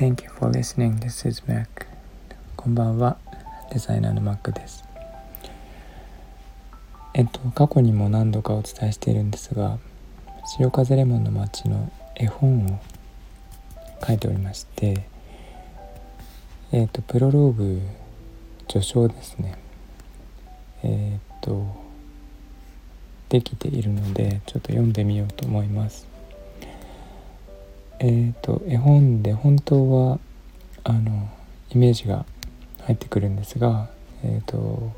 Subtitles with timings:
[0.00, 0.98] Thank you for listening.
[1.00, 1.66] This is Mac.
[2.56, 3.18] こんばんは。
[3.70, 4.82] デザイナーの Mac です。
[7.12, 9.76] えっと、過去にも何度かお伝えしているんですが、
[10.56, 12.80] 潮風レモンの街の絵本を
[14.02, 15.02] 書いておりまして、
[16.72, 17.82] えっと、プロローグ
[18.68, 19.58] 序章ですね。
[20.82, 21.66] えっと、
[23.28, 26.09] できているので、ちょっと読んでみようと思います。
[28.02, 30.18] えーと、絵本で本当は
[30.84, 31.28] あの
[31.68, 32.24] イメージが
[32.84, 33.90] 入ってくるんですが、
[34.24, 34.90] えーと、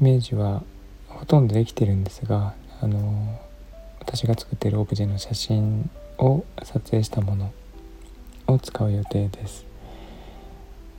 [0.00, 0.64] イメージは
[1.06, 3.40] ほとんどできてるんですがあの
[4.00, 7.52] 私が作っているオブジェの写真を撮影したもの
[8.48, 9.64] を使う予定です。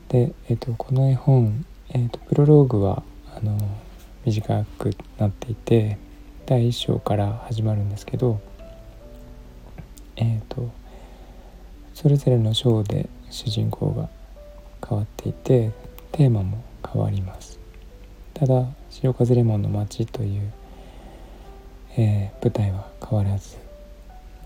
[0.07, 3.03] で、えーと、この絵本、えーとプロローグは
[3.35, 3.57] あの
[4.23, 5.97] 短くなっていて
[6.45, 8.39] 第1章から始まるんですけど
[10.17, 10.69] えーと、
[11.93, 14.09] それぞれの章で主人公が
[14.87, 15.71] 変わっていて
[16.11, 17.59] テーマも変わります
[18.33, 20.51] ただ「潮風レモンの街」という、
[21.97, 23.57] えー、舞台は変わらず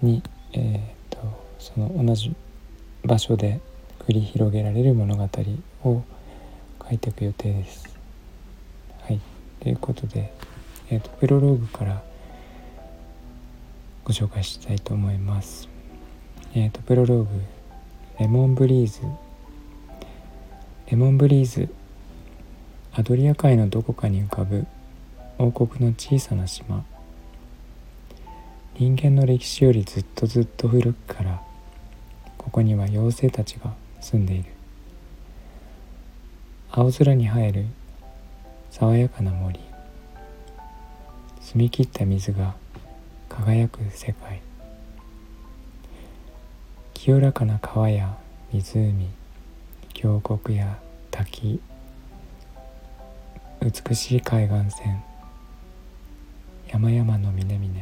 [0.01, 0.21] に、
[0.53, 1.19] えーと、
[1.59, 2.35] その同じ
[3.03, 3.59] 場所で
[3.99, 5.29] 繰り広げられる物語
[5.83, 6.03] を
[6.83, 7.87] 書いていく予定です。
[9.01, 9.19] はい、
[9.59, 10.33] ということで、
[10.89, 12.01] えーとプロローグから
[14.03, 15.69] ご紹介したいと思います。
[16.53, 17.27] えっ、ー、とプロローグ。
[18.19, 19.01] レモンブリーズ。
[20.87, 21.69] レモンブリーズ。
[22.93, 24.65] アドリア海のどこかに浮かぶ。
[25.37, 26.83] 王国の小さな島。
[28.77, 31.41] 人間の歴史よりずっとずっと古くから
[32.37, 34.45] ここには妖精たちが住んでいる。
[36.71, 37.65] 青空に生える
[38.71, 39.59] 爽やかな森。
[41.41, 42.55] 澄み切った水が
[43.31, 44.41] 輝く世界。
[46.93, 48.17] 清らかな川や
[48.51, 48.61] 湖
[49.93, 50.79] 峡谷や
[51.09, 51.61] 滝
[53.61, 55.01] 美しい海岸線
[56.67, 57.81] 山々の峰々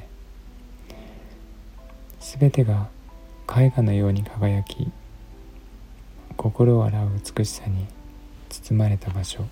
[2.19, 2.87] すべてが
[3.49, 4.91] 絵画のように輝き
[6.37, 7.87] 心を洗う美しさに
[8.49, 9.45] 包まれた場所。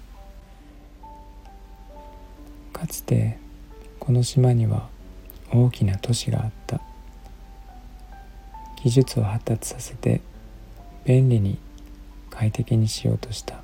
[2.71, 3.39] かつて
[3.99, 4.95] この島には
[5.51, 6.81] 大きな都市があった。
[8.83, 10.21] 技術を発達させて
[11.03, 11.57] 便利に
[12.29, 13.61] 快適にしようとした。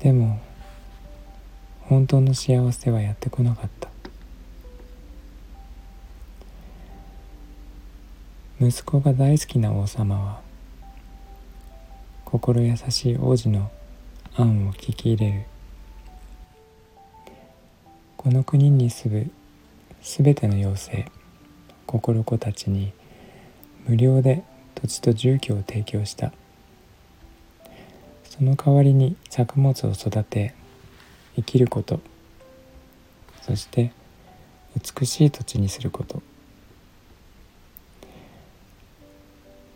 [0.00, 0.38] でも
[1.82, 3.88] 本当の幸せはやってこなかった。
[8.60, 10.40] 息子が大好きな王様は
[12.24, 13.70] 心優しい王子の
[14.36, 15.53] 案を聞き入れる。
[18.24, 19.30] この国に住む
[20.00, 21.12] すべての妖精
[21.86, 22.90] 心子たちに
[23.86, 24.42] 無料で
[24.74, 26.32] 土地と住居を提供した。
[28.24, 30.54] その代わりに作物を育て
[31.36, 32.00] 生きること。
[33.42, 33.92] そして
[34.74, 36.22] 美しい土地にすること。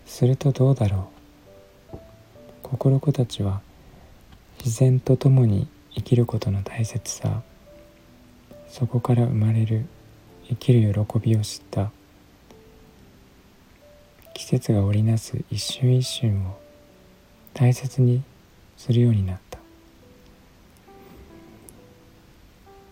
[0.06, 1.10] するとどうだろ
[1.92, 1.98] う。
[2.62, 3.60] 心子たちは
[4.64, 7.42] 自然と共に生きることの大切さ
[8.68, 9.86] そこから生まれる
[10.48, 11.90] 生きる喜びを知った。
[14.34, 16.58] 季節が織りなす一瞬一瞬を
[17.54, 18.22] 大切に
[18.76, 19.58] するようになった。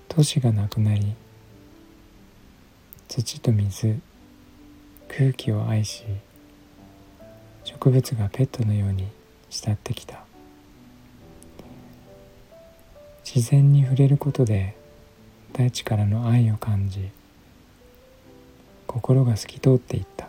[0.08, 1.14] 都市がなくなり
[3.06, 4.00] 土と水
[5.08, 6.04] 空気を愛し
[7.64, 9.08] 植物がペットのように
[9.50, 10.24] 慕ってきた。
[13.24, 14.74] 自然に触れることで
[15.56, 17.08] 大地からの愛を感じ
[18.86, 20.28] 心が透き通っていった。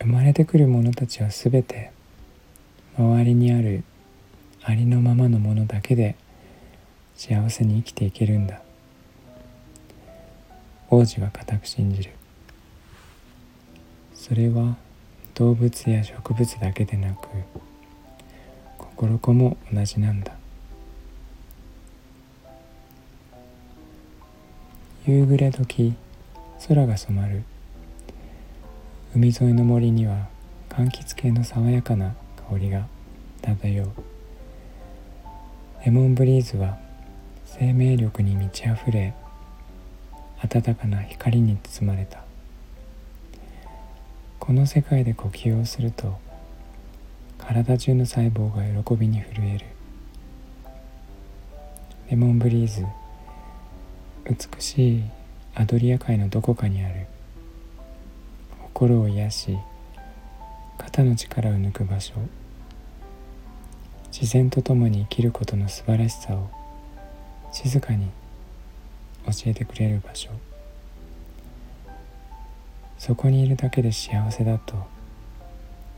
[0.00, 1.92] 生まれてくる者たちはすべて
[2.98, 3.84] 周りにある
[4.64, 6.16] ありのままのものだけで
[7.16, 8.60] 幸せに生きていけるんだ。
[10.90, 12.10] 王子は固く信じる。
[14.14, 14.76] それは
[15.34, 17.28] 動物や植物だけでなく
[18.78, 20.35] 心子も同じなんだ。
[25.08, 25.94] 夕暮れ時
[26.66, 27.44] 空が染まる。
[29.14, 30.26] 海沿いの森には
[30.68, 32.16] 柑橘系の爽やかな
[32.50, 32.88] 香りが
[33.40, 33.90] 漂う。
[35.84, 36.76] レモンブリーズは
[37.44, 39.14] 生命力に満ち溢れ
[40.44, 42.24] 暖かな光に包まれた。
[44.40, 46.18] この世界で呼吸をすると
[47.38, 49.66] 体中の細胞が喜びに震える。
[52.10, 52.84] レモンブリーズ
[54.28, 55.04] 美しい
[55.54, 57.06] アドリア海のどこかにある。
[58.60, 59.58] 心を癒し
[60.78, 62.14] 肩の力を抜く場所。
[64.10, 66.50] 自然と共に生きることの素晴らしさを
[67.52, 68.08] 静かに
[69.26, 70.30] 教えてくれる場所。
[72.98, 74.74] そこにいるだけで幸せだと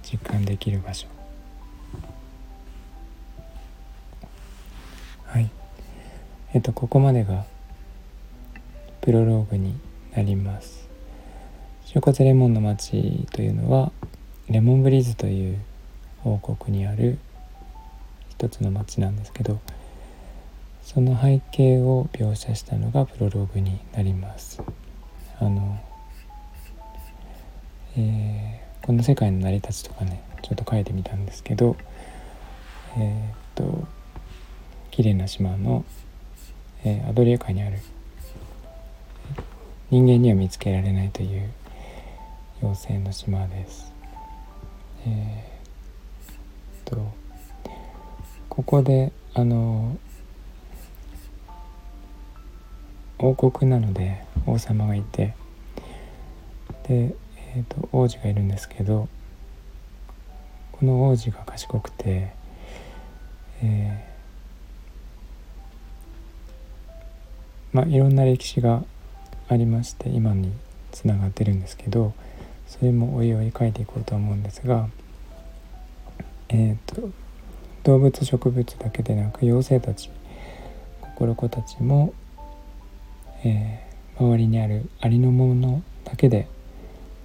[0.02, 1.06] 実感できる場所。
[5.24, 5.48] はい。
[6.52, 7.46] えっとここまでが
[9.08, 9.74] プロローグに
[10.14, 10.86] なります。
[11.86, 13.90] 潮風レモンの町というのは
[14.50, 15.58] レモンブリーズという
[16.24, 17.16] 王国にある
[18.28, 19.60] 一つの町なんですけど
[20.82, 24.60] その背景を描写したのがプロローグになります。
[25.40, 25.80] あの、
[27.96, 31.76] えー、この世界の成り立ちとかねちょっと書いてみたんですけど
[32.98, 33.88] えー、っと
[34.90, 35.86] 綺麗な島の、
[36.84, 37.78] えー、アドリア海にある
[39.90, 41.50] 人間には見つけられないという
[42.62, 43.90] 妖精の島です。
[45.06, 47.14] えー、と
[48.50, 49.96] ここであの
[53.18, 55.34] 王国なので王様がいて
[56.86, 57.14] で、
[57.54, 59.08] えーと、王子がいるんですけど
[60.72, 62.32] この王子が賢くて、
[63.62, 68.84] えー、まあいろんな歴史が
[69.48, 70.52] ありまして今に
[70.92, 72.12] つながってるんですけど
[72.66, 74.88] それもおいおい書いていこうと思うんですが
[76.48, 77.10] えっ、ー、と
[77.84, 80.10] 動物植物だけでなく妖精たち
[81.00, 82.12] 心子たちも、
[83.44, 86.48] えー、周りにあるありのものだけで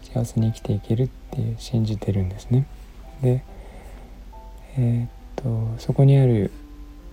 [0.04, 2.68] 幸せに生きていけるっていう信じてるんですね。
[3.22, 3.44] で
[4.78, 6.52] えっ、とそこにある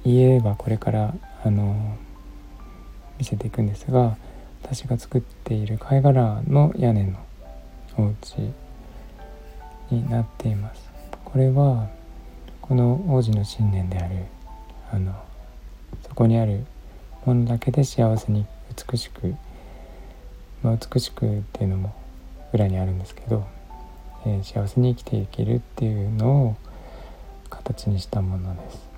[0.05, 1.15] 家はこれから
[1.45, 1.97] あの
[3.19, 4.17] 見せていくんですが
[4.63, 7.19] 私が作っている貝殻の屋根の
[7.97, 8.53] お家
[9.91, 10.91] になっています。
[11.25, 11.89] これは
[12.61, 14.27] この王子の信念である
[14.93, 15.15] あの
[16.07, 16.65] そこにある
[17.25, 18.47] ものだけで幸せに
[18.91, 19.35] 美しく、
[20.63, 21.95] まあ、美しくっていうのも
[22.53, 23.47] 裏にあるんですけど、
[24.27, 26.57] えー、幸せに生きていけるっていうのを
[27.49, 28.89] 形にしたものです。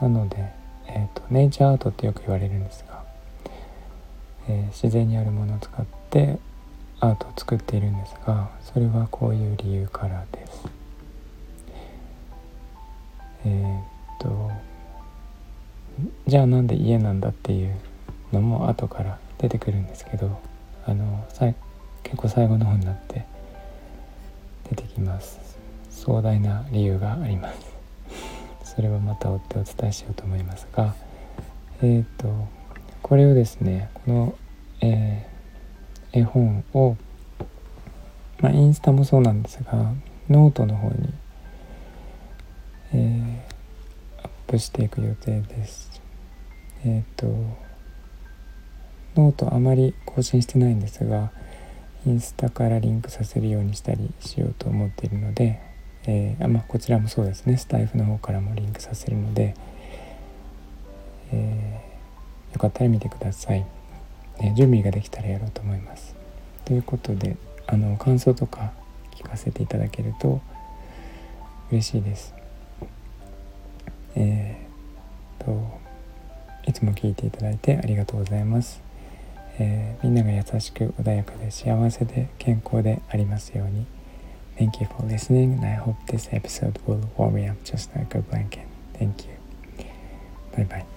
[0.00, 0.52] なので、
[0.86, 2.93] えーと、ネイチャーアートってよく言われるんですが、
[4.48, 6.38] えー、自然にあるものを使って
[7.00, 10.64] アートを作っているんですがそれはこういう理由からです。
[13.46, 13.82] えー、っ
[14.20, 14.50] と
[16.26, 17.74] じゃあなんで家なんだっていう
[18.32, 20.40] のも後から出てくるんですけど
[20.86, 21.52] あのさ
[22.02, 23.26] 結構最後の方になって
[24.70, 25.38] 出てきます
[25.90, 27.52] 壮大な理由がありま
[28.62, 30.94] すそれはまた追ってお伝えしようと思いますが
[31.82, 32.28] えー、っと
[33.04, 34.38] これをですねこの、
[34.80, 35.34] えー
[36.14, 36.96] 絵本を、
[38.40, 39.92] まあ、インスタもそうなんですが
[40.30, 41.12] ノートの方に、
[42.92, 46.00] えー、アップしていく予定です。
[46.84, 47.26] えっ、ー、と
[49.16, 51.32] ノートあまり更新してないんですが
[52.06, 55.60] インスタからリンクさせるようにしたりしようと思っているので、
[56.06, 59.56] えー、あまあ、こちらもそうですねスタエフの方からもリンクさせるので、
[61.32, 61.73] えー、
[62.54, 63.66] よかったら見てください。
[64.40, 66.14] ね、準備ができたらやろうと思います。
[66.64, 68.72] ということであの感想とか
[69.14, 70.40] 聞かせていただけると
[71.70, 72.34] 嬉しいです。
[74.16, 75.80] えー、と
[76.66, 78.82] いつも聞いていただいてありがとうございます。
[79.58, 83.86] えー、みんなが優しく穏やかで幸せで健康でありますように。
[84.56, 88.22] Thank you for listening and I hope this episode will warm me up just like a
[88.22, 88.66] blanket.
[88.98, 89.34] Thank you.
[90.56, 90.93] Bye bye.